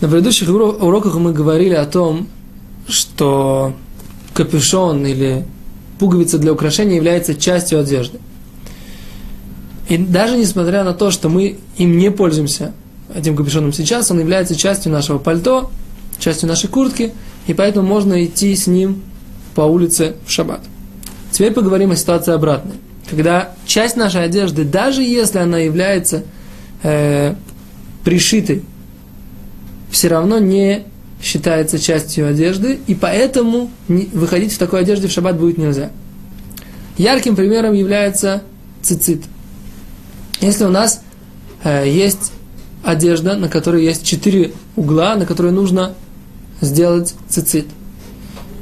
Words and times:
На 0.00 0.08
предыдущих 0.08 0.48
уроках 0.48 1.14
мы 1.16 1.32
говорили 1.32 1.74
о 1.74 1.84
том, 1.84 2.26
что 2.88 3.74
капюшон 4.32 5.06
или 5.06 5.44
пуговица 5.98 6.38
для 6.38 6.52
украшения 6.52 6.96
является 6.96 7.34
частью 7.34 7.80
одежды. 7.80 8.18
И 9.88 9.98
даже 9.98 10.38
несмотря 10.38 10.84
на 10.84 10.94
то, 10.94 11.10
что 11.10 11.28
мы 11.28 11.58
им 11.76 11.98
не 11.98 12.10
пользуемся, 12.10 12.72
этим 13.14 13.36
капюшоном 13.36 13.72
сейчас, 13.72 14.10
он 14.10 14.20
является 14.20 14.54
частью 14.54 14.90
нашего 14.90 15.18
пальто, 15.18 15.70
частью 16.18 16.48
нашей 16.48 16.68
куртки, 16.68 17.12
и 17.46 17.52
поэтому 17.52 17.86
можно 17.86 18.24
идти 18.24 18.54
с 18.54 18.66
ним 18.66 19.02
по 19.54 19.62
улице 19.62 20.14
в 20.24 20.30
шаббат. 20.30 20.60
Теперь 21.30 21.52
поговорим 21.52 21.90
о 21.90 21.96
ситуации 21.96 22.32
обратной. 22.32 22.76
Когда 23.10 23.52
часть 23.66 23.96
нашей 23.96 24.24
одежды, 24.24 24.64
даже 24.64 25.02
если 25.02 25.38
она 25.38 25.58
является 25.58 26.22
э, 26.82 27.34
пришитой, 28.04 28.62
все 29.90 30.08
равно 30.08 30.38
не 30.38 30.84
считается 31.20 31.78
частью 31.78 32.28
одежды, 32.28 32.78
и 32.86 32.94
поэтому 32.94 33.70
выходить 33.88 34.52
в 34.52 34.58
такой 34.58 34.80
одежде 34.80 35.08
в 35.08 35.12
шаббат 35.12 35.38
будет 35.38 35.58
нельзя. 35.58 35.90
Ярким 36.96 37.36
примером 37.36 37.74
является 37.74 38.42
цицит. 38.82 39.22
Если 40.40 40.64
у 40.64 40.70
нас 40.70 41.02
э, 41.62 41.88
есть 41.88 42.32
одежда, 42.82 43.36
на 43.36 43.48
которой 43.48 43.84
есть 43.84 44.04
четыре 44.04 44.52
угла, 44.76 45.14
на 45.16 45.26
которые 45.26 45.52
нужно 45.52 45.94
сделать 46.60 47.14
цицит. 47.28 47.66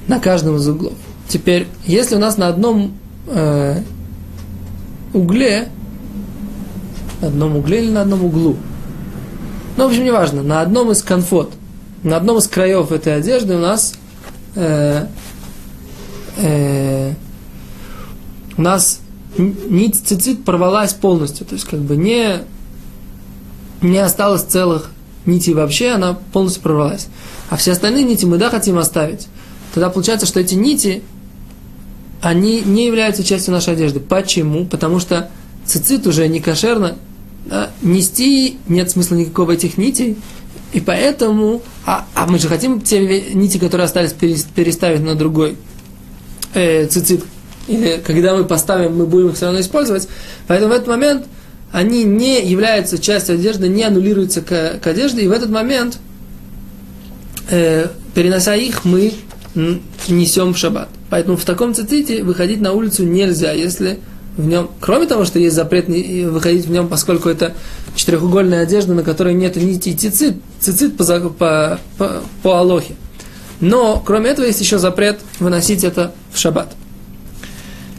На 0.09 0.19
каждом 0.19 0.57
из 0.57 0.67
углов. 0.69 0.95
Теперь, 1.29 1.67
если 1.87 2.17
у 2.17 2.19
нас 2.19 2.37
на 2.37 2.49
одном 2.49 2.95
э, 3.27 3.83
угле, 5.13 5.69
на 7.21 7.29
одном 7.29 7.57
угле 7.57 7.85
или 7.85 7.91
на 7.91 8.03
одном 8.03 8.25
углу, 8.25 8.57
ну, 9.79 9.85
в 9.85 9.87
общем, 9.91 10.05
неважно, 10.05 10.43
на 10.43 10.61
одном 10.61 10.91
из 10.91 11.05
конфот, 11.05 11.53
на 12.03 12.17
одном 12.17 12.39
из 12.39 12.49
краев 12.49 12.91
этой 12.91 13.15
одежды 13.15 13.55
у 13.55 13.61
нас 13.61 13.95
э, 14.57 15.07
э, 16.37 17.15
у 18.57 18.61
нас 18.61 18.99
нить 19.37 19.95
цицит 20.05 20.45
порвалась 20.45 20.95
полностью, 20.95 21.47
то 21.47 21.55
есть 21.55 21.65
как 21.65 21.79
бы 21.79 21.97
не, 21.97 22.39
не 23.81 23.99
осталось 23.99 24.43
целых 24.43 24.91
нитей 25.27 25.55
вообще, 25.55 25.91
она 25.91 26.19
полностью 26.33 26.65
порвалась. 26.65 27.07
А 27.49 27.57
все 27.57 27.71
остальные 27.71 28.03
нити 28.03 28.25
мы 28.25 28.37
да 28.37 28.51
хотим 28.51 28.79
оставить. 28.79 29.29
Тогда 29.73 29.91
получается, 29.91 30.27
что 30.27 30.41
эти 30.41 30.57
нити, 30.57 31.05
они 32.21 32.63
не 32.63 32.85
являются 32.85 33.23
частью 33.23 33.55
нашей 33.55 33.75
одежды. 33.75 34.01
Почему? 34.01 34.67
Потому 34.67 34.99
что 34.99 35.31
цицит 35.65 36.05
уже 36.09 36.27
не 36.27 36.41
кошерно, 36.41 36.97
да, 37.47 37.71
нести 37.83 38.59
нет 38.69 38.91
смысла 38.91 39.17
никакого 39.17 39.53
этих 39.53 39.79
нитей, 39.79 40.17
и 40.73 40.81
поэтому, 40.81 41.63
а, 41.87 42.07
а 42.15 42.27
мы 42.27 42.39
же 42.39 42.49
хотим 42.49 42.81
те 42.81 43.01
нити, 43.33 43.59
которые 43.59 43.87
остались, 43.87 44.13
переставить 44.13 45.01
на 45.01 45.15
другой 45.15 45.57
э, 46.53 46.87
цицит, 46.87 47.25
или 47.69 48.01
когда 48.05 48.37
мы 48.37 48.45
поставим, 48.45 48.97
мы 48.97 49.07
будем 49.07 49.29
их 49.29 49.37
все 49.37 49.47
равно 49.47 49.61
использовать. 49.61 50.09
Поэтому 50.47 50.73
в 50.73 50.77
этот 50.77 50.89
момент 50.89 51.27
они 51.73 52.05
не 52.05 52.45
являются 52.45 52.99
частью 52.99 53.37
одежды, 53.37 53.69
не 53.69 53.83
аннулируются 53.83 54.43
к, 54.43 54.79
к 54.83 54.87
одежде, 54.87 55.23
и 55.23 55.29
в 55.29 55.33
этот 55.33 55.51
момент, 55.51 55.99
э, 57.51 57.89
перенося 58.15 58.55
их, 58.55 58.85
мы 58.85 59.13
несем 60.09 60.55
в 60.55 60.59
шаббат. 60.59 60.89
Поэтому 61.11 61.37
в 61.37 61.45
таком 61.45 61.75
циците 61.75 62.23
выходить 62.23 62.61
на 62.61 62.73
улицу 62.73 63.05
нельзя, 63.05 63.53
если 63.53 63.99
в 64.39 64.47
нем, 64.47 64.71
кроме 64.81 65.07
того, 65.07 65.25
что 65.25 65.41
есть 65.41 65.57
запрет 65.57 65.89
выходить 65.89 66.65
в 66.65 66.71
нем, 66.71 66.89
поскольку 66.89 67.29
это 67.29 67.55
четырехугольная 67.97 68.63
одежда, 68.63 68.95
на 68.95 69.03
которой 69.03 69.35
нет 69.35 69.57
нити 69.57 69.95
цицит, 69.95 70.37
цицит 70.61 70.97
по, 70.97 71.05
по, 71.05 71.81
по, 71.99 72.23
по 72.45 72.59
Алохе. 72.59 72.95
Но, 73.61 74.01
кроме 74.05 74.31
этого, 74.31 74.47
есть 74.47 74.61
еще 74.61 74.79
запрет 74.79 75.19
выносить 75.41 75.83
это 75.83 76.13
в 76.33 76.39
шаббат. 76.39 76.73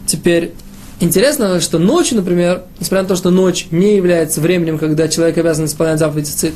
Теперь, 0.05 0.53
интересно, 1.01 1.59
что 1.59 1.77
ночью, 1.77 2.15
например, 2.15 2.63
несмотря 2.79 3.03
на 3.03 3.09
то, 3.09 3.15
что 3.17 3.31
ночь 3.31 3.67
не 3.69 3.97
является 3.97 4.39
временем, 4.39 4.79
когда 4.79 5.09
человек 5.09 5.37
обязан 5.37 5.65
исполнять 5.65 5.99
заповедь 5.99 6.27
цицит, 6.27 6.53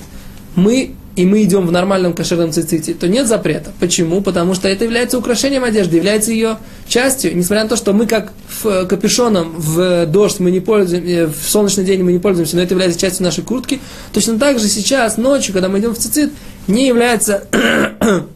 мы 0.55 0.95
и 1.15 1.25
мы 1.25 1.43
идем 1.43 1.67
в 1.67 1.71
нормальном 1.71 2.13
кошерном 2.13 2.51
циците, 2.51 2.95
то 2.95 3.07
нет 3.07 3.27
запрета. 3.27 3.71
Почему? 3.79 4.21
Потому 4.21 4.55
что 4.55 4.67
это 4.67 4.83
является 4.83 5.19
украшением 5.19 5.63
одежды, 5.63 5.97
является 5.97 6.31
ее 6.31 6.57
частью. 6.87 7.37
Несмотря 7.37 7.63
на 7.63 7.69
то, 7.69 7.75
что 7.75 7.93
мы 7.93 8.07
как 8.07 8.33
в 8.47 8.65
э, 8.65 8.85
капюшоном 8.85 9.53
в 9.55 10.07
дождь 10.07 10.39
мы 10.39 10.49
не 10.49 10.59
пользуемся, 10.59 11.07
э, 11.07 11.27
в 11.27 11.47
солнечный 11.47 11.85
день 11.85 12.01
мы 12.01 12.13
не 12.13 12.19
пользуемся, 12.19 12.55
но 12.55 12.63
это 12.63 12.73
является 12.73 12.99
частью 12.99 13.25
нашей 13.25 13.43
куртки, 13.43 13.79
точно 14.11 14.39
так 14.39 14.57
же 14.57 14.67
сейчас, 14.67 15.17
ночью, 15.17 15.53
когда 15.53 15.69
мы 15.69 15.79
идем 15.79 15.93
в 15.93 15.99
цицит, 15.99 16.31
не 16.67 16.87
является 16.87 17.43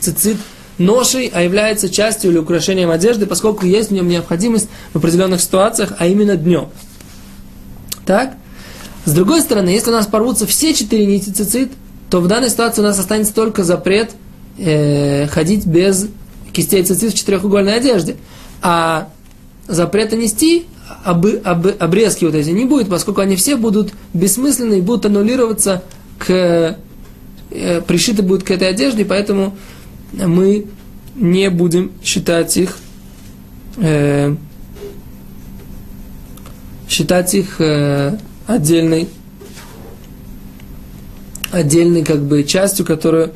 цицит 0.00 0.36
ношей, 0.76 1.30
а 1.32 1.42
является 1.42 1.88
частью 1.88 2.32
или 2.32 2.38
украшением 2.38 2.90
одежды, 2.90 3.24
поскольку 3.24 3.64
есть 3.64 3.88
в 3.88 3.92
нем 3.92 4.08
необходимость 4.08 4.68
в 4.92 4.98
определенных 4.98 5.40
ситуациях, 5.40 5.94
а 5.98 6.06
именно 6.06 6.36
днем. 6.36 6.68
Так? 8.04 8.34
С 9.04 9.12
другой 9.12 9.40
стороны, 9.40 9.70
если 9.70 9.90
у 9.90 9.94
нас 9.94 10.06
порвутся 10.06 10.46
все 10.46 10.74
четыре 10.74 11.06
нити 11.06 11.30
цицит, 11.30 11.72
то 12.10 12.20
в 12.20 12.28
данной 12.28 12.50
ситуации 12.50 12.82
у 12.82 12.84
нас 12.84 12.98
останется 12.98 13.34
только 13.34 13.64
запрет 13.64 14.12
э, 14.58 15.26
ходить 15.28 15.66
без 15.66 16.08
кистей 16.52 16.84
цицит 16.84 17.12
в 17.12 17.16
четырехугольной 17.16 17.76
одежде. 17.76 18.16
А 18.60 19.08
запрета 19.66 20.16
нести 20.16 20.66
об, 21.04 21.26
об, 21.44 21.66
обрезки 21.78 22.24
вот 22.24 22.34
эти 22.34 22.50
не 22.50 22.64
будет, 22.64 22.88
поскольку 22.88 23.20
они 23.22 23.36
все 23.36 23.56
будут 23.56 23.92
бессмысленны 24.12 24.78
и 24.78 24.80
будут 24.80 25.06
аннулироваться 25.06 25.82
к 26.18 26.76
э, 27.50 27.80
пришиты 27.80 28.22
будут 28.22 28.44
к 28.44 28.50
этой 28.50 28.68
одежде, 28.68 29.04
поэтому 29.04 29.56
мы 30.12 30.66
не 31.14 31.50
будем 31.50 31.92
считать 32.02 32.56
их 32.56 32.76
э, 33.78 34.34
считать 36.88 37.34
их 37.34 37.56
э, 37.58 38.18
отдельной 38.46 39.08
отдельной 41.52 42.02
как 42.02 42.22
бы 42.22 42.44
частью, 42.44 42.86
которую 42.86 43.32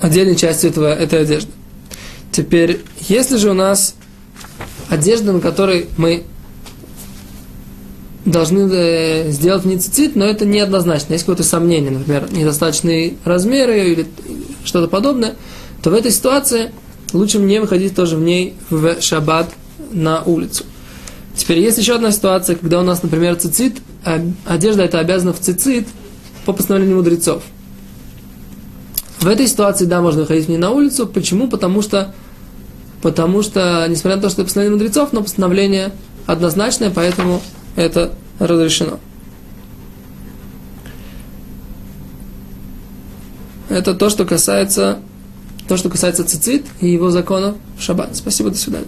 отдельной 0.00 0.36
частью 0.36 0.70
этого, 0.70 0.94
этой 0.94 1.22
одежды. 1.22 1.50
Теперь, 2.30 2.82
если 3.08 3.36
же 3.36 3.50
у 3.50 3.54
нас 3.54 3.96
одежда, 4.88 5.32
на 5.32 5.40
которой 5.40 5.88
мы 5.96 6.24
должны 8.24 8.68
э, 8.72 9.30
сделать 9.30 9.64
ницицит, 9.64 10.16
но 10.16 10.24
это 10.24 10.44
неоднозначно. 10.44 11.12
Есть 11.12 11.24
какое-то 11.24 11.44
сомнение, 11.44 11.92
например, 11.92 12.28
недостаточные 12.32 13.14
размеры 13.24 13.92
или 13.92 14.06
что-то 14.64 14.88
подобное, 14.88 15.36
то 15.82 15.90
в 15.90 15.94
этой 15.94 16.10
ситуации 16.10 16.72
лучше 17.12 17.38
мне 17.38 17.60
выходить 17.60 17.94
тоже 17.94 18.16
в 18.16 18.20
ней 18.20 18.54
в 18.70 19.00
шаббат 19.00 19.50
на 19.92 20.22
улицу. 20.22 20.64
Теперь 21.36 21.58
есть 21.58 21.78
еще 21.78 21.94
одна 21.96 22.12
ситуация, 22.12 22.56
когда 22.56 22.80
у 22.80 22.82
нас, 22.82 23.02
например, 23.02 23.36
цицит, 23.36 23.76
а 24.04 24.20
одежда 24.46 24.84
это 24.84 24.98
обязана 24.98 25.32
в 25.32 25.40
цицит 25.40 25.86
по 26.44 26.52
постановлению 26.52 26.96
мудрецов. 26.96 27.42
В 29.20 29.26
этой 29.28 29.46
ситуации, 29.46 29.84
да, 29.84 30.00
можно 30.00 30.22
выходить 30.22 30.48
не 30.48 30.56
на 30.56 30.70
улицу. 30.70 31.06
Почему? 31.06 31.48
Потому 31.48 31.82
что, 31.82 32.14
потому 33.02 33.42
что, 33.42 33.86
несмотря 33.88 34.16
на 34.16 34.22
то, 34.22 34.28
что 34.28 34.42
это 34.42 34.46
постановление 34.46 34.78
мудрецов, 34.78 35.12
но 35.12 35.22
постановление 35.22 35.92
однозначное, 36.26 36.90
поэтому 36.90 37.42
это 37.74 38.12
разрешено. 38.38 38.98
Это 43.68 43.94
то, 43.94 44.10
что 44.10 44.24
касается, 44.24 45.00
то, 45.68 45.76
что 45.76 45.88
касается 45.88 46.24
цицит 46.24 46.64
и 46.80 46.88
его 46.88 47.10
закона 47.10 47.54
в 47.78 47.82
шаббат. 47.82 48.14
Спасибо, 48.16 48.50
до 48.50 48.56
свидания. 48.56 48.86